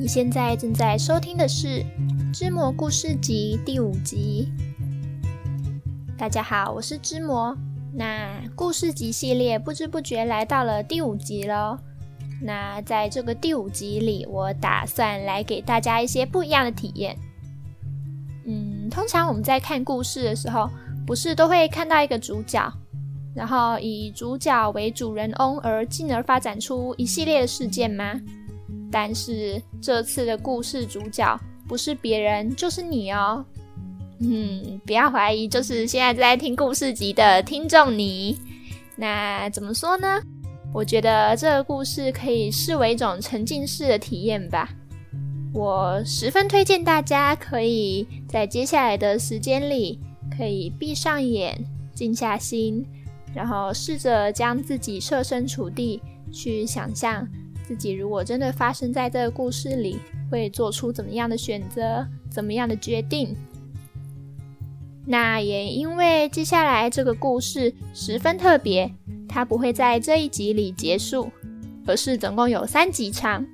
[0.00, 1.68] 你现在正在收听的是
[2.32, 4.48] 《织魔故事集》第五集。
[6.16, 7.54] 大家好，我是织魔。
[7.92, 11.78] 那故事集系列不知不觉来到了第五集喽。
[12.40, 17.14] 那在这个第五集里，我打算来给大家一些不一样的体验。
[18.46, 20.70] 嗯，通常我们在看故事的时候，
[21.06, 22.72] 不是都会看到一个主角，
[23.34, 28.18] 然后以主角为主人翁，而进而发展出一系列的事件吗？
[28.90, 33.44] 但是这次的故事主角不是别人，就是你哦。
[34.20, 38.36] 嗯，不要怀疑，就是现在在听故事集的听众你。
[38.96, 40.20] 那怎么说呢？
[40.74, 44.68] 我觉得这个故事可以视为一种沉浸式的体验吧。
[45.52, 49.98] 我十分推荐大家可以在接下来的时间里，
[50.36, 51.58] 可以闭上眼，
[51.92, 52.86] 静下心，
[53.34, 56.00] 然后试着将自己设身处地
[56.30, 57.26] 去想象，
[57.70, 59.96] 自己如果真的发生在这个故事里，
[60.28, 63.36] 会做出怎么样的选择，怎么样的决定。
[65.06, 68.92] 那也因为接下来这个故事十分特别，
[69.28, 71.30] 它不会在这一集里结束，
[71.86, 73.46] 而是总共有三集长，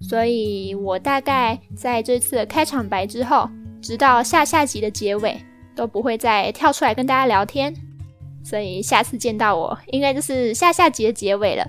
[0.00, 3.50] 所以我大概在这次的开场白之后，
[3.82, 5.36] 直到下下集的结尾，
[5.74, 7.74] 都不会再跳出来跟大家聊天，
[8.44, 11.66] 所以下次见到我，应该就是下下集的结尾了。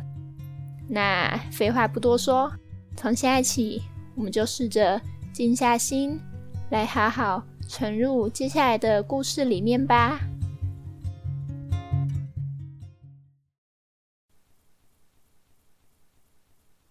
[0.93, 2.51] 那废话不多说，
[2.97, 3.81] 从现在起，
[4.13, 6.19] 我们就试着静下心
[6.69, 7.41] 来好好。
[7.65, 10.19] 沉入接下来的故事里面吧。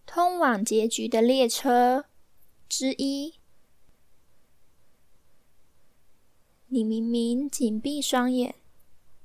[0.06, 2.06] 通往结局的列车
[2.67, 3.34] 之一。
[6.69, 8.55] 你明明紧闭双眼，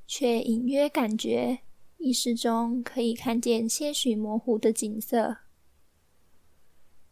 [0.06, 1.59] 却隐约感觉
[2.06, 5.38] 意识中可以看见些许模糊的景色。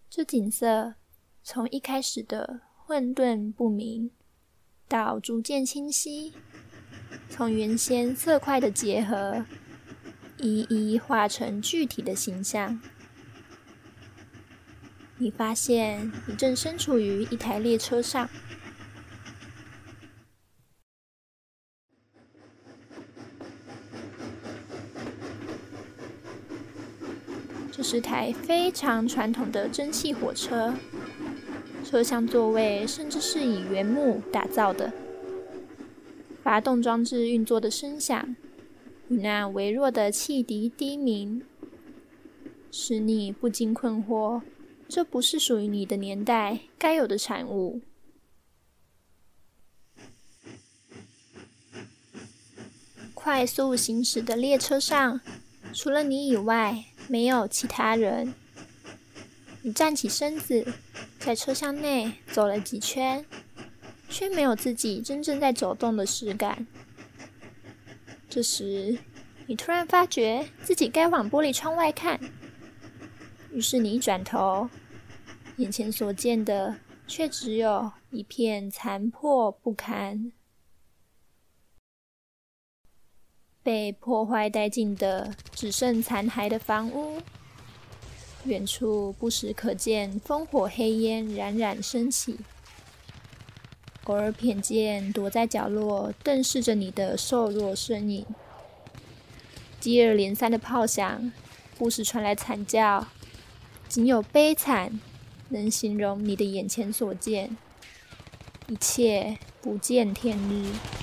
[0.08, 0.94] 这景色
[1.42, 4.12] 从一开始的混沌不明。
[4.88, 6.34] 到逐渐清晰，
[7.28, 9.44] 从原先色块的结合，
[10.38, 12.80] 一一化成具体的形象。
[15.18, 18.30] 你发现你正身处于一台列车上，
[27.76, 30.76] 这是台非常传统的蒸汽火车。
[31.84, 34.94] 车厢座位甚至是以原木打造的，
[36.44, 38.36] 发动装置运作的声响
[39.10, 41.42] 与那微弱的汽笛低鸣，
[42.72, 44.44] 使你不禁困惑：
[44.88, 47.82] 这不是属于你的年代该有的产物。
[53.16, 55.20] 快速行驶的列车上，
[55.74, 58.34] 除了你以外，没有其他人。
[59.62, 60.66] 你站起身子，
[61.20, 63.26] 在车厢内走了几圈，
[64.10, 66.68] 却没有自己真正在走动的实感。
[68.30, 68.98] 这时，
[69.46, 72.20] 你突然发觉自己该往玻璃窗外看，
[73.52, 74.70] 于是你一转头，
[75.58, 76.76] 眼前所见的
[77.08, 80.32] 却只有一片残破不堪、
[83.64, 87.22] 被破坏殆尽的只剩残骸的房屋。
[88.44, 92.40] 远处不时可见烽火黑烟冉冉升起，
[94.04, 98.26] 偶尔瞥见躲在角落瞪视着你的瘦弱身影。
[99.80, 101.32] 接二连三的炮响，
[101.78, 103.08] 不时传来惨叫，
[103.88, 105.00] 仅有悲惨
[105.50, 107.56] 能形容你的眼前所见，
[108.68, 111.03] 一切不见天日。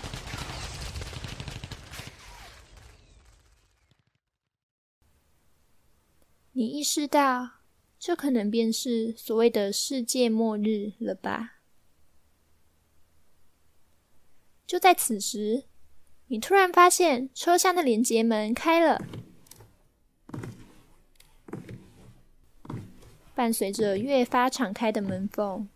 [6.60, 7.52] 你意识到，
[7.98, 11.62] 这可能便是所谓的世界末日了吧？
[14.66, 15.64] 就在此时，
[16.26, 19.02] 你突然发现车厢的连接门开了，
[23.34, 25.66] 伴随着越发敞开的门缝，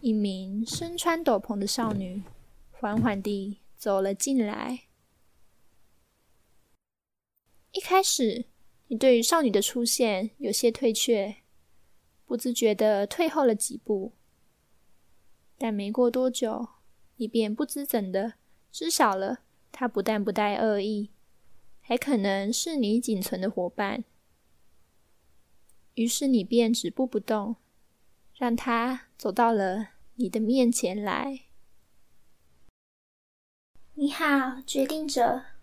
[0.00, 2.22] 一名身穿斗篷的少女
[2.70, 4.82] 缓缓地走了进来。
[7.72, 8.46] 一开始，
[8.90, 11.36] 你对于少女的出现有些退却，
[12.24, 14.14] 不自觉地退后了几步。
[15.58, 16.68] 但没过多久，
[17.16, 18.34] 你便不知怎的
[18.72, 19.40] 知晓了，
[19.70, 21.10] 她不但不带恶意，
[21.82, 24.04] 还可能是你仅存的伙伴。
[25.94, 27.56] 于是你便止步不动，
[28.34, 31.40] 让她走到了你的面前来。
[33.94, 35.57] 你好，决定者。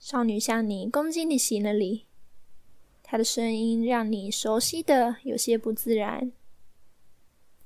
[0.00, 2.06] 少女向你恭敬地行了礼，
[3.02, 6.32] 她的声音让你熟悉的有些不自然。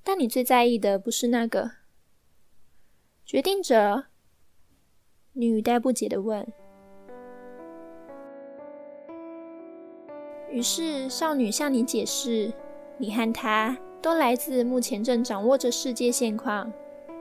[0.02, 1.70] 但你最在意的不是那个
[3.24, 4.06] 决定者？
[5.34, 6.44] 你语带不解的问。
[10.50, 12.52] 于是少女向你解释，
[12.98, 16.72] 你和她都来自目前正掌握着世界现况，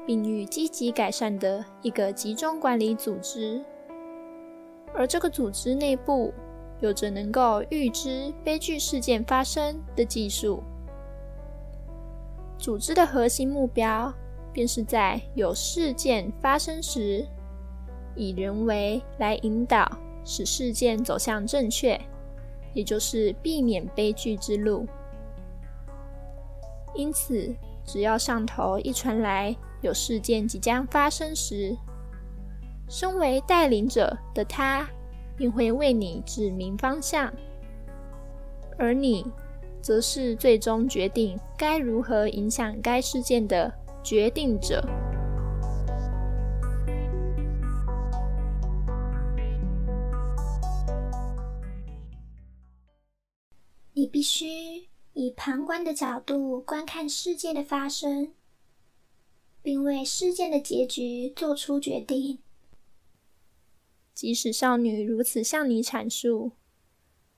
[0.07, 3.63] 并欲积极改善的一个集中管理组织，
[4.93, 6.33] 而这个组织内部
[6.79, 10.63] 有着能够预知悲剧事件发生的技术。
[12.57, 14.13] 组织的核心目标
[14.51, 17.25] 便是在有事件发生时，
[18.15, 19.91] 以人为来引导，
[20.23, 21.99] 使事件走向正确。
[22.75, 24.87] 也就是避免悲剧之路。
[26.95, 27.55] 因此，
[27.85, 31.77] 只要上头一传来有事件即将发生时，
[32.87, 34.87] 身为带领者的他
[35.35, 37.33] 便会为你指明方向，
[38.77, 39.25] 而你
[39.81, 44.87] 则是最终决定该如何影响该事件的决定者。
[53.95, 58.33] 你必须以旁观的角度观看事件的发生，
[59.61, 62.42] 并为事件的结局做出决定。
[64.13, 66.53] 即使少女如此向你阐述，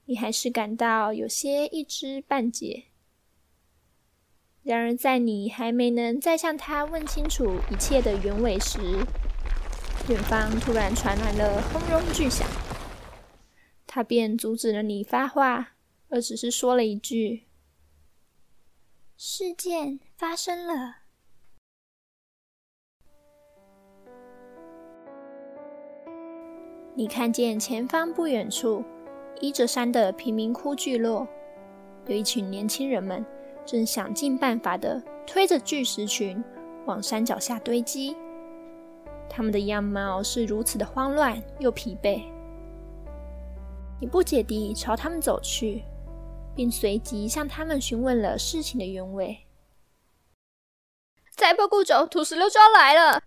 [0.05, 2.85] 你还是感到有些一知半解。
[4.61, 8.79] 然而，在你还没能再向她问清楚一切的原委时，
[10.09, 12.47] 远方突然传来了轰隆巨响，
[13.87, 15.73] 她便阻止了你发话。
[16.09, 17.47] 而只是说了一句
[19.17, 21.04] ：“事件发生了。”
[26.97, 28.83] 你看见前方不远处，
[29.41, 31.27] 依着山的贫民窟聚落，
[32.07, 33.23] 有一群年轻人们
[33.65, 36.41] 正想尽办法的推着巨石群
[36.85, 38.15] 往山脚下堆积。
[39.29, 42.23] 他们的样貌是如此的慌乱又疲惫。
[43.99, 45.83] 你不解地朝他们走去。
[46.55, 49.45] 并随即向他们询问了事情的原委。
[51.35, 53.23] 再不顾走，土石流就要来了。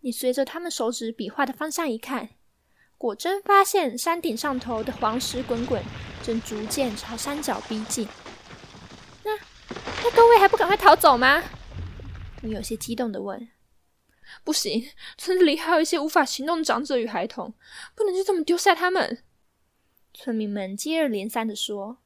[0.00, 2.30] 你随着他们手指比划的方向一看，
[3.02, 5.82] 果真发现山顶上头的黄石滚滚，
[6.22, 8.06] 正逐渐朝山脚逼近。
[9.24, 9.36] 那
[10.04, 11.42] 那各位还不赶快逃走吗？
[12.42, 13.48] 你有些激动地问。
[14.44, 14.88] 不行，
[15.18, 17.52] 村子里还有一些无法行动的长者与孩童，
[17.96, 19.24] 不能就这么丢下他们。
[20.14, 21.98] 村民们接二连三地说。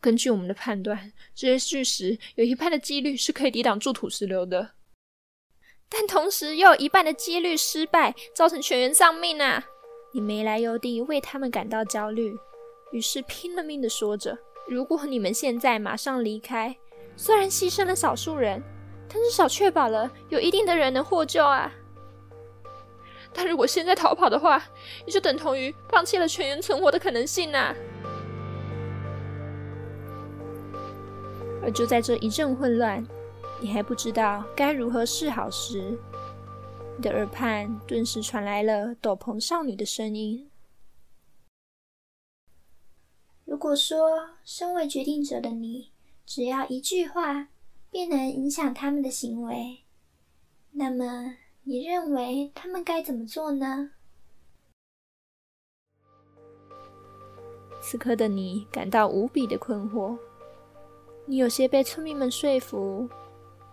[0.00, 4.72] 根据我们的判断，这些巨石有一半的几率是可以抵挡住土石流的，
[5.88, 9.64] 但同时又有一半的几率失败，造成全员丧命啊！
[10.14, 12.38] 你没来由地为他们感到焦虑，
[12.90, 14.38] 于是拼了命地说着
[14.68, 16.76] ：“如果你们现在马上离开，
[17.16, 18.62] 虽然牺牲了少数人，
[19.08, 21.72] 但至少确保了有一定的人能获救啊！
[23.32, 24.62] 但如果现在逃跑的话，
[25.06, 27.74] 也就等同于放弃了全员存活的可能性啊！”
[31.62, 33.02] 而就在这一阵混乱，
[33.60, 35.96] 你还不知道该如何是好时，
[36.96, 40.50] 你的耳畔顿时传来了斗篷少女的声音
[43.44, 45.90] ：“如果说身为决定者的你，
[46.24, 47.48] 只要一句话
[47.90, 49.82] 便能影响他们的行为，
[50.72, 53.92] 那么你认为他们该怎么做呢？”
[57.82, 60.16] 此刻的你感到无比的困惑。
[61.26, 63.08] 你有些被村民们说服，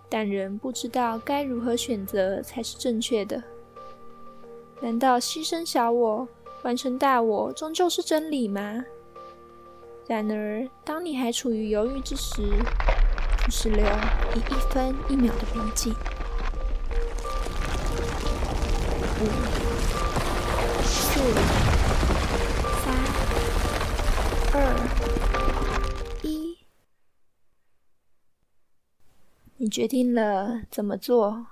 [0.09, 3.43] 但人不知道该如何选择才是正确的。
[4.81, 6.27] 难道牺牲小我，
[6.63, 8.83] 完成大我，终究是真理吗？
[10.07, 12.41] 然而，当你还处于犹豫之时，
[13.37, 13.85] 土石流
[14.33, 15.93] 以一分一秒的逼近。
[19.21, 19.23] 五、
[20.83, 21.19] 四、
[22.81, 22.93] 三、
[24.53, 25.78] 二。
[29.69, 31.45] 决定了怎么做？